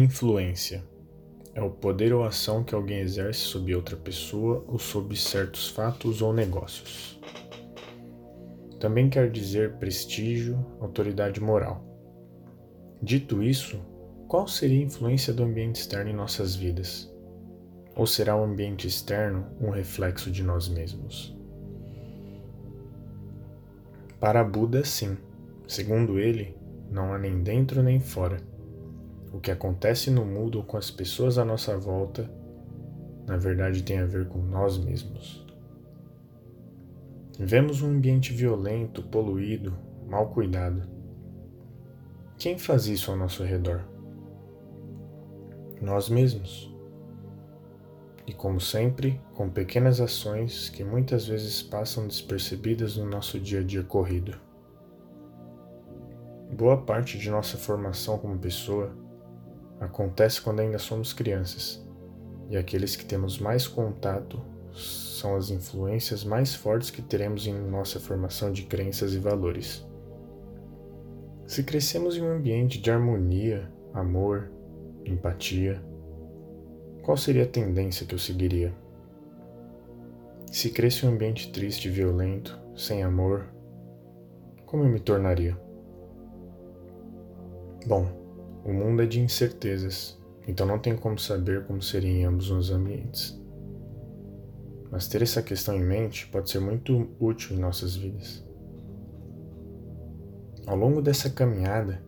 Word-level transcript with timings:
Influência 0.00 0.84
é 1.52 1.60
o 1.60 1.70
poder 1.70 2.12
ou 2.12 2.22
ação 2.22 2.62
que 2.62 2.72
alguém 2.72 3.00
exerce 3.00 3.40
sobre 3.40 3.74
outra 3.74 3.96
pessoa 3.96 4.64
ou 4.68 4.78
sobre 4.78 5.16
certos 5.16 5.70
fatos 5.70 6.22
ou 6.22 6.32
negócios. 6.32 7.20
Também 8.78 9.10
quer 9.10 9.28
dizer 9.28 9.72
prestígio, 9.72 10.64
autoridade 10.78 11.40
moral. 11.40 11.84
Dito 13.02 13.42
isso, 13.42 13.80
qual 14.28 14.46
seria 14.46 14.78
a 14.78 14.84
influência 14.84 15.32
do 15.32 15.42
ambiente 15.42 15.80
externo 15.80 16.10
em 16.10 16.14
nossas 16.14 16.54
vidas? 16.54 17.12
Ou 17.96 18.06
será 18.06 18.36
o 18.36 18.44
ambiente 18.44 18.86
externo 18.86 19.48
um 19.60 19.70
reflexo 19.70 20.30
de 20.30 20.44
nós 20.44 20.68
mesmos? 20.68 21.36
Para 24.20 24.44
Buda, 24.44 24.84
sim. 24.84 25.18
Segundo 25.66 26.20
ele, 26.20 26.56
não 26.88 27.12
há 27.12 27.18
nem 27.18 27.42
dentro 27.42 27.82
nem 27.82 27.98
fora 27.98 28.40
o 29.32 29.40
que 29.40 29.50
acontece 29.50 30.10
no 30.10 30.24
mundo 30.24 30.58
ou 30.58 30.64
com 30.64 30.76
as 30.76 30.90
pessoas 30.90 31.38
à 31.38 31.44
nossa 31.44 31.76
volta, 31.76 32.30
na 33.26 33.36
verdade 33.36 33.82
tem 33.82 33.98
a 33.98 34.06
ver 34.06 34.26
com 34.28 34.38
nós 34.38 34.78
mesmos. 34.78 35.46
Vemos 37.38 37.82
um 37.82 37.90
ambiente 37.90 38.32
violento, 38.32 39.02
poluído, 39.02 39.76
mal 40.08 40.30
cuidado. 40.30 40.82
Quem 42.36 42.58
faz 42.58 42.86
isso 42.86 43.10
ao 43.10 43.16
nosso 43.16 43.44
redor? 43.44 43.84
Nós 45.80 46.08
mesmos. 46.08 46.74
E 48.26 48.32
como 48.32 48.60
sempre, 48.60 49.20
com 49.34 49.48
pequenas 49.48 50.00
ações 50.00 50.68
que 50.68 50.82
muitas 50.82 51.26
vezes 51.26 51.62
passam 51.62 52.06
despercebidas 52.06 52.96
no 52.96 53.06
nosso 53.06 53.38
dia 53.38 53.60
a 53.60 53.62
dia 53.62 53.82
corrido. 53.82 54.38
Boa 56.52 56.78
parte 56.78 57.18
de 57.18 57.30
nossa 57.30 57.56
formação 57.56 58.18
como 58.18 58.38
pessoa 58.38 58.92
acontece 59.80 60.40
quando 60.40 60.60
ainda 60.60 60.78
somos 60.78 61.12
crianças, 61.12 61.84
e 62.48 62.56
aqueles 62.56 62.96
que 62.96 63.04
temos 63.04 63.38
mais 63.38 63.66
contato 63.66 64.40
são 64.72 65.36
as 65.36 65.50
influências 65.50 66.24
mais 66.24 66.54
fortes 66.54 66.90
que 66.90 67.02
teremos 67.02 67.46
em 67.46 67.54
nossa 67.54 67.98
formação 67.98 68.52
de 68.52 68.64
crenças 68.64 69.14
e 69.14 69.18
valores. 69.18 69.86
Se 71.46 71.62
crescemos 71.62 72.16
em 72.16 72.22
um 72.22 72.30
ambiente 72.30 72.80
de 72.80 72.90
harmonia, 72.90 73.72
amor, 73.92 74.50
empatia, 75.04 75.82
qual 77.02 77.16
seria 77.16 77.44
a 77.44 77.48
tendência 77.48 78.06
que 78.06 78.14
eu 78.14 78.18
seguiria? 78.18 78.74
Se 80.52 80.70
cresce 80.70 81.04
em 81.04 81.08
um 81.08 81.12
ambiente 81.12 81.50
triste 81.50 81.88
e 81.88 81.90
violento, 81.90 82.58
sem 82.76 83.02
amor, 83.02 83.46
como 84.66 84.84
eu 84.84 84.88
me 84.88 85.00
tornaria? 85.00 85.58
Bom, 87.86 88.17
o 88.68 88.74
mundo 88.74 89.02
é 89.02 89.06
de 89.06 89.18
incertezas, 89.18 90.20
então 90.46 90.66
não 90.66 90.78
tem 90.78 90.94
como 90.94 91.18
saber 91.18 91.64
como 91.64 91.80
seria 91.80 92.10
em 92.10 92.24
ambos 92.26 92.50
os 92.50 92.70
ambientes. 92.70 93.40
Mas 94.90 95.08
ter 95.08 95.22
essa 95.22 95.42
questão 95.42 95.74
em 95.74 95.82
mente 95.82 96.26
pode 96.26 96.50
ser 96.50 96.58
muito 96.58 97.08
útil 97.18 97.56
em 97.56 97.58
nossas 97.58 97.96
vidas. 97.96 98.46
Ao 100.66 100.76
longo 100.76 101.00
dessa 101.00 101.30
caminhada, 101.30 102.02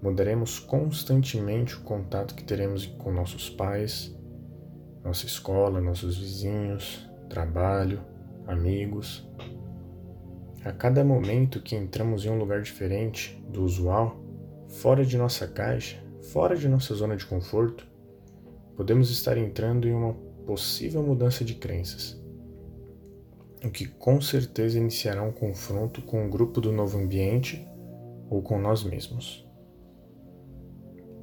mudaremos 0.00 0.58
constantemente 0.58 1.76
o 1.76 1.82
contato 1.82 2.34
que 2.34 2.42
teremos 2.42 2.86
com 2.86 3.12
nossos 3.12 3.50
pais, 3.50 4.16
nossa 5.04 5.26
escola, 5.26 5.78
nossos 5.78 6.16
vizinhos, 6.16 7.06
trabalho, 7.28 8.00
amigos. 8.46 9.28
A 10.64 10.72
cada 10.72 11.04
momento 11.04 11.60
que 11.60 11.76
entramos 11.76 12.24
em 12.24 12.30
um 12.30 12.38
lugar 12.38 12.62
diferente 12.62 13.38
do 13.50 13.62
usual, 13.62 14.26
fora 14.68 15.04
de 15.04 15.16
nossa 15.16 15.46
caixa, 15.48 15.98
fora 16.32 16.56
de 16.56 16.68
nossa 16.68 16.94
zona 16.94 17.16
de 17.16 17.26
conforto, 17.26 17.86
podemos 18.76 19.10
estar 19.10 19.36
entrando 19.36 19.88
em 19.88 19.92
uma 19.92 20.14
possível 20.46 21.02
mudança 21.02 21.44
de 21.44 21.54
crenças, 21.54 22.20
o 23.64 23.70
que 23.70 23.86
com 23.86 24.20
certeza 24.20 24.78
iniciará 24.78 25.22
um 25.22 25.32
confronto 25.32 26.02
com 26.02 26.26
o 26.26 26.30
grupo 26.30 26.60
do 26.60 26.70
novo 26.70 26.98
ambiente 26.98 27.66
ou 28.30 28.42
com 28.42 28.58
nós 28.58 28.84
mesmos. 28.84 29.46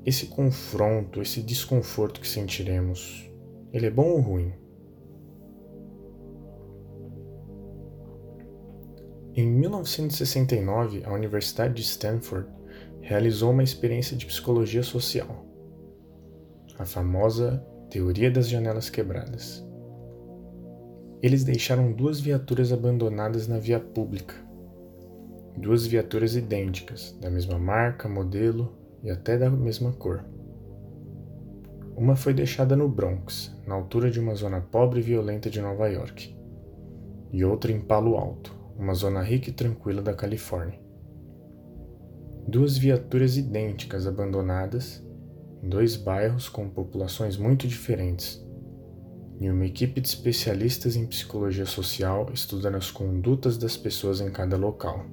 Esse 0.06 0.28
confronto, 0.28 1.22
esse 1.22 1.42
desconforto 1.42 2.20
que 2.20 2.28
sentiremos, 2.28 3.30
ele 3.72 3.88
é 3.88 3.90
bom 3.90 4.10
ou 4.10 4.20
ruim? 4.20 4.54
Em 9.34 9.48
1969, 9.48 11.04
a 11.04 11.12
Universidade 11.12 11.74
de 11.74 11.82
Stanford 11.82 12.48
realizou 13.06 13.52
uma 13.52 13.62
experiência 13.62 14.18
de 14.18 14.26
psicologia 14.26 14.82
social, 14.82 15.46
a 16.80 16.86
famosa 16.86 17.64
teoria 17.88 18.32
das 18.32 18.50
janelas 18.50 18.90
quebradas. 18.90 19.64
Eles 21.22 21.44
deixaram 21.44 21.94
duas 21.94 22.20
viaturas 22.20 22.74
abandonadas 22.74 23.48
na 23.48 23.60
via 23.60 23.80
pública. 23.80 24.34
Duas 25.56 25.86
viaturas 25.86 26.36
idênticas, 26.36 27.16
da 27.22 27.30
mesma 27.30 27.60
marca, 27.60 28.10
modelo 28.10 28.76
e 29.04 29.12
até 29.12 29.38
da 29.38 29.52
mesma 29.52 29.92
cor. 29.94 30.26
Uma 31.96 32.16
foi 32.16 32.34
deixada 32.34 32.76
no 32.76 32.90
Bronx, 32.90 33.56
na 33.68 33.76
altura 33.76 34.10
de 34.10 34.20
uma 34.20 34.34
zona 34.34 34.62
pobre 34.62 35.00
e 35.00 35.04
violenta 35.04 35.48
de 35.48 35.62
Nova 35.62 35.88
York, 35.90 36.36
e 37.32 37.46
outra 37.46 37.72
em 37.72 37.80
Palo 37.80 38.18
Alto, 38.18 38.52
uma 38.76 38.96
zona 38.96 39.22
rica 39.22 39.52
e 39.52 39.54
tranquila 39.54 40.02
da 40.02 40.16
Califórnia 40.16 40.85
duas 42.48 42.78
viaturas 42.78 43.38
idênticas 43.38 44.06
abandonadas 44.06 45.04
em 45.64 45.68
dois 45.68 45.96
bairros 45.96 46.48
com 46.48 46.70
populações 46.70 47.38
muito 47.38 47.68
diferentes, 47.68 48.46
e 49.40 49.50
uma 49.50 49.66
equipe 49.66 50.00
de 50.00 50.08
especialistas 50.08 50.96
em 50.96 51.06
psicologia 51.08 51.66
social 51.66 52.30
estudando 52.32 52.76
as 52.76 52.92
condutas 52.92 53.58
das 53.58 53.76
pessoas 53.76 54.22
em 54.22 54.32
cada 54.32 54.56
local. 54.56 55.06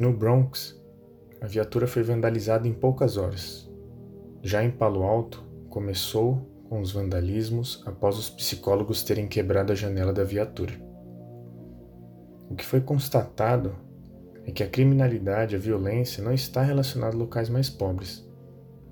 No 0.00 0.12
Bronx, 0.12 0.80
a 1.40 1.46
viatura 1.46 1.86
foi 1.86 2.02
vandalizada 2.02 2.66
em 2.66 2.72
poucas 2.72 3.16
horas. 3.16 3.70
Já 4.42 4.64
em 4.64 4.70
Palo 4.70 5.02
Alto, 5.02 5.44
começou 5.68 6.50
com 6.68 6.80
os 6.80 6.90
vandalismos 6.90 7.82
após 7.86 8.18
os 8.18 8.28
psicólogos 8.28 9.04
terem 9.04 9.28
quebrado 9.28 9.72
a 9.72 9.76
janela 9.76 10.12
da 10.12 10.24
viatura. 10.24 10.72
O 12.50 12.54
que 12.54 12.64
foi 12.64 12.80
constatado 12.80 13.85
é 14.46 14.52
que 14.52 14.62
a 14.62 14.68
criminalidade, 14.68 15.56
a 15.56 15.58
violência 15.58 16.22
não 16.22 16.32
está 16.32 16.62
relacionada 16.62 17.16
a 17.16 17.18
locais 17.18 17.48
mais 17.48 17.68
pobres, 17.68 18.24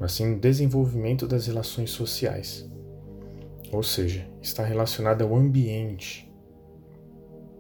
mas 0.01 0.13
sim 0.13 0.27
no 0.27 0.41
desenvolvimento 0.41 1.29
das 1.29 1.47
relações 1.47 1.91
sociais. 1.91 2.69
Ou 3.73 3.83
seja, 3.83 4.27
está 4.43 4.65
relacionada 4.65 5.23
ao 5.23 5.35
ambiente. 5.35 6.29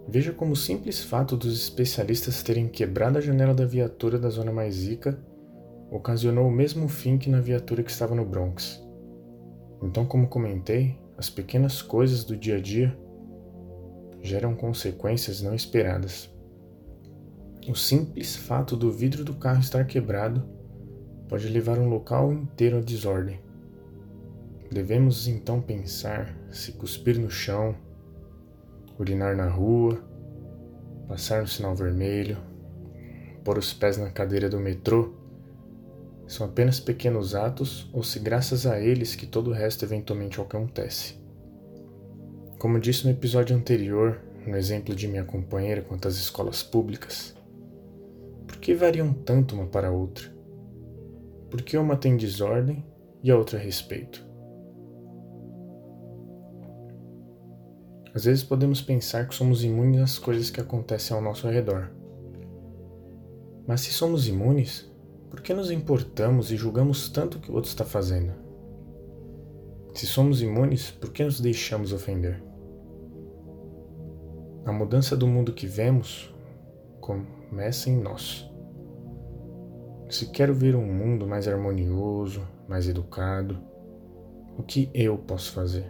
Veja 0.09 0.33
como 0.33 0.53
o 0.53 0.57
simples 0.57 1.03
fato 1.03 1.37
dos 1.37 1.55
especialistas 1.63 2.43
terem 2.43 2.69
quebrado 2.69 3.17
a 3.17 3.21
janela 3.21 3.55
da 3.55 3.65
viatura 3.65 4.19
da 4.19 4.29
zona 4.29 4.53
mais 4.53 4.87
rica 4.87 5.19
ocasionou 5.91 6.49
o 6.49 6.53
mesmo 6.53 6.89
fim 6.89 7.17
que 7.17 7.31
na 7.31 7.41
viatura 7.41 7.83
que 7.83 7.91
estava 7.91 8.15
no 8.15 8.25
Bronx. 8.25 8.83
Então, 9.81 10.05
como 10.05 10.27
comentei, 10.27 10.99
as 11.17 11.31
pequenas 11.31 11.81
coisas 11.81 12.25
do 12.25 12.37
dia 12.37 12.57
a 12.57 12.61
dia 12.61 12.99
geram 14.21 14.55
consequências 14.55 15.41
não 15.41 15.55
esperadas. 15.55 16.34
O 17.67 17.75
simples 17.75 18.37
fato 18.37 18.77
do 18.77 18.93
vidro 18.93 19.25
do 19.25 19.35
carro 19.35 19.61
estar 19.61 19.87
quebrado 19.87 20.45
pode 21.29 21.49
levar 21.49 21.79
um 21.79 21.89
local 21.89 22.31
inteiro 22.31 22.77
à 22.77 22.81
desordem. 22.81 23.41
Devemos 24.71 25.27
então 25.27 25.63
pensar 25.63 26.37
se 26.51 26.73
cuspir 26.73 27.19
no 27.19 27.31
chão, 27.31 27.75
urinar 28.99 29.35
na 29.35 29.49
rua, 29.49 29.99
passar 31.09 31.41
no 31.41 31.49
sinal 31.49 31.75
vermelho, 31.75 32.37
pôr 33.43 33.57
os 33.57 33.73
pés 33.73 33.97
na 33.97 34.11
cadeira 34.11 34.51
do 34.51 34.61
metrô 34.61 35.15
são 36.27 36.47
apenas 36.47 36.81
pequenos 36.81 37.35
atos 37.35 37.89
ou 37.93 38.03
se 38.03 38.19
graças 38.19 38.67
a 38.67 38.79
eles 38.79 39.15
que 39.15 39.27
todo 39.27 39.51
o 39.51 39.55
resto 39.55 39.85
eventualmente 39.85 40.41
acontece. 40.41 41.15
Como 42.59 42.81
disse 42.81 43.05
no 43.05 43.11
episódio 43.11 43.57
anterior, 43.57 44.21
no 44.47 44.57
exemplo 44.57 44.95
de 44.95 45.09
minha 45.09 45.25
companheira 45.25 45.83
quanto 45.83 46.09
às 46.09 46.17
escolas 46.17 46.63
públicas, 46.63 47.35
que 48.59 48.75
variam 48.75 49.13
tanto 49.13 49.55
uma 49.55 49.67
para 49.67 49.89
a 49.89 49.93
outra? 49.93 50.35
por 51.55 51.63
que 51.63 51.79
uma 51.79 51.97
tem 51.97 52.17
desordem 52.17 52.85
e 53.23 53.31
a 53.31 53.39
outra 53.39 53.57
respeito? 53.57 54.27
Às 58.13 58.25
vezes 58.25 58.43
podemos 58.43 58.83
pensar 58.83 59.29
que 59.29 59.37
somos 59.37 59.63
imunes 59.63 60.01
às 60.01 60.19
coisas 60.19 60.51
que 60.51 60.61
acontecem 60.61 61.17
ao 61.17 61.23
nosso 61.23 61.47
redor. 61.47 61.93
Mas 63.69 63.83
se 63.83 63.93
somos 63.93 64.27
imunes, 64.27 64.93
por 65.31 65.43
que 65.43 65.55
nos 65.55 65.71
importamos 65.71 66.51
e 66.51 66.57
julgamos 66.57 67.09
tanto 67.09 67.39
o 67.39 67.41
que 67.41 67.53
o 67.53 67.55
outro 67.55 67.71
está 67.71 67.85
fazendo? 67.85 68.33
Se 69.95 70.09
somos 70.09 70.43
imunes, 70.43 70.91
por 70.91 71.13
que 71.13 71.23
nos 71.23 71.41
deixamos 71.41 71.93
ofender? 71.93 72.43
A 74.67 74.73
mudança 74.73 75.17
do 75.17 75.29
mundo 75.29 75.53
que 75.53 75.69
vemos 75.69 76.34
começa 77.05 77.91
em 77.91 78.01
nós. 78.01 78.51
Se 80.09 80.31
quero 80.31 80.55
ver 80.55 80.75
um 80.75 80.87
mundo 80.87 81.27
mais 81.27 81.47
harmonioso, 81.47 82.49
mais 82.67 82.89
educado, 82.89 83.59
o 84.57 84.63
que 84.63 84.91
eu 84.95 85.19
posso 85.19 85.53
fazer? 85.53 85.85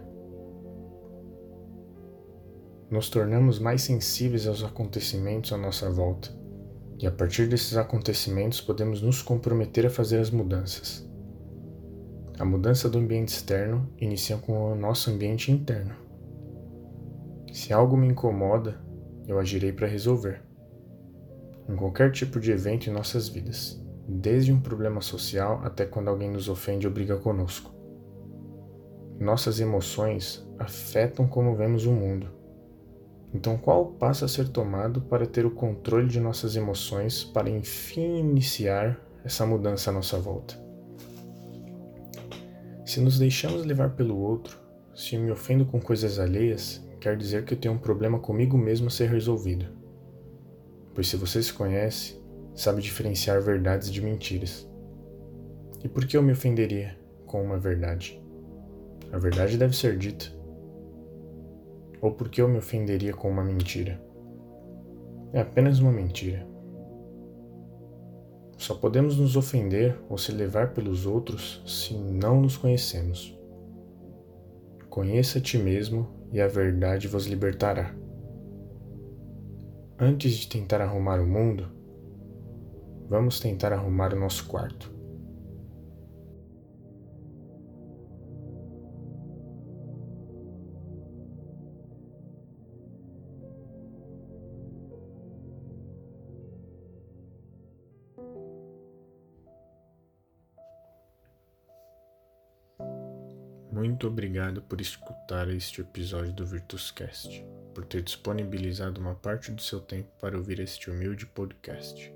Nos 2.91 3.09
tornamos 3.09 3.59
mais 3.59 3.81
sensíveis 3.83 4.45
aos 4.45 4.61
acontecimentos 4.61 5.53
à 5.53 5.57
nossa 5.57 5.89
volta, 5.89 6.29
e 6.99 7.07
a 7.07 7.11
partir 7.11 7.47
desses 7.47 7.77
acontecimentos 7.77 8.59
podemos 8.59 9.01
nos 9.01 9.21
comprometer 9.21 9.85
a 9.85 9.89
fazer 9.89 10.19
as 10.19 10.29
mudanças. 10.29 11.09
A 12.37 12.43
mudança 12.43 12.89
do 12.89 12.97
ambiente 12.97 13.29
externo 13.29 13.89
inicia 13.97 14.35
com 14.35 14.73
o 14.73 14.75
nosso 14.75 15.09
ambiente 15.09 15.49
interno. 15.49 15.95
Se 17.53 17.71
algo 17.71 17.95
me 17.95 18.07
incomoda, 18.07 18.77
eu 19.25 19.39
agirei 19.39 19.71
para 19.71 19.87
resolver. 19.87 20.44
Em 21.67 21.75
qualquer 21.75 22.11
tipo 22.11 22.39
de 22.39 22.51
evento 22.51 22.89
em 22.89 22.93
nossas 22.93 23.27
vidas, 23.27 23.81
desde 24.07 24.53
um 24.53 24.59
problema 24.59 25.01
social 25.01 25.61
até 25.63 25.85
quando 25.85 26.09
alguém 26.09 26.29
nos 26.29 26.47
ofende 26.47 26.85
ou 26.85 26.93
briga 26.93 27.17
conosco. 27.17 27.73
Nossas 29.19 29.59
emoções 29.59 30.45
afetam 30.59 31.27
como 31.27 31.55
vemos 31.55 31.85
o 31.85 31.91
mundo. 31.91 32.29
Então, 33.33 33.57
qual 33.57 33.87
passo 33.93 34.23
a 34.23 34.27
ser 34.27 34.49
tomado 34.49 35.01
para 35.01 35.25
ter 35.25 35.45
o 35.45 35.51
controle 35.51 36.07
de 36.07 36.19
nossas 36.19 36.55
emoções 36.55 37.23
para 37.23 37.49
enfim 37.49 38.17
iniciar 38.19 38.99
essa 39.23 39.45
mudança 39.45 39.89
à 39.89 39.93
nossa 39.93 40.17
volta? 40.19 40.63
Se 42.85 43.01
nos 43.01 43.17
deixamos 43.17 43.65
levar 43.65 43.95
pelo 43.95 44.17
outro, 44.17 44.59
se 44.95 45.17
me 45.17 45.31
ofendo 45.31 45.65
com 45.65 45.81
coisas 45.81 46.19
alheias, 46.19 46.85
quer 47.01 47.17
dizer 47.17 47.43
que 47.43 47.53
eu 47.53 47.59
tenho 47.59 47.73
um 47.73 47.79
problema 47.79 48.19
comigo 48.19 48.57
mesmo 48.57 48.87
a 48.87 48.91
ser 48.91 49.09
resolvido. 49.09 49.84
Pois 50.95 51.09
se 51.09 51.17
você 51.17 51.43
se 51.43 51.53
conhece, 51.53 52.17
sabe 52.55 52.81
diferenciar 52.81 53.41
verdades 53.41 53.91
de 53.91 54.01
mentiras. 54.01 54.67
E 55.83 55.89
por 55.89 56.07
que 56.07 56.15
eu 56.15 56.23
me 56.23 56.31
ofenderia 56.31 56.97
com 57.25 57.43
uma 57.43 57.59
verdade? 57.59 58.19
A 59.11 59.17
verdade 59.17 59.57
deve 59.57 59.75
ser 59.75 59.97
dita. 59.97 60.25
Ou 62.01 62.11
por 62.11 62.29
que 62.29 62.41
eu 62.41 62.47
me 62.47 62.57
ofenderia 62.57 63.13
com 63.13 63.29
uma 63.29 63.43
mentira? 63.43 64.01
É 65.33 65.41
apenas 65.41 65.79
uma 65.79 65.91
mentira. 65.91 66.47
Só 68.57 68.73
podemos 68.73 69.17
nos 69.17 69.35
ofender 69.35 69.99
ou 70.09 70.17
se 70.17 70.31
levar 70.31 70.73
pelos 70.73 71.05
outros 71.05 71.61
se 71.67 71.93
não 71.93 72.39
nos 72.39 72.55
conhecemos. 72.55 73.37
Conheça 74.89 75.39
a 75.39 75.41
ti 75.41 75.57
mesmo 75.57 76.07
e 76.31 76.39
a 76.39 76.47
verdade 76.47 77.07
vos 77.07 77.25
libertará. 77.25 77.93
Antes 79.97 80.35
de 80.35 80.49
tentar 80.49 80.81
arrumar 80.81 81.21
o 81.21 81.25
mundo, 81.25 81.71
vamos 83.07 83.39
tentar 83.39 83.71
arrumar 83.71 84.13
o 84.13 84.19
nosso 84.19 84.45
quarto. 84.45 84.93
Muito 103.71 104.07
obrigado 104.07 104.61
por 104.61 104.81
escutar 104.81 105.49
este 105.49 105.79
episódio 105.79 106.33
do 106.33 106.45
Virtuscast, 106.45 107.45
por 107.75 107.85
ter 107.85 108.01
disponibilizado 108.01 109.01
uma 109.01 109.13
parte 109.13 109.51
do 109.51 109.61
seu 109.61 109.81
tempo 109.81 110.09
para 110.19 110.37
ouvir 110.37 110.61
este 110.61 110.89
humilde 110.89 111.25
podcast. 111.25 112.11